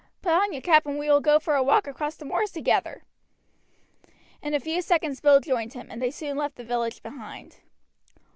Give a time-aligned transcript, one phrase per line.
[0.23, 3.03] Put on your cap and we will go for a walk across the moors together."
[4.41, 7.57] In a few seconds Bill joined him, and they soon left the village behind.